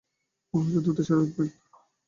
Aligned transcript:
মনে 0.53 0.65
হচ্ছে 0.65 0.81
দ্রুতই 0.83 1.05
সেরে 1.07 1.21
উঠবেন। 1.23 1.47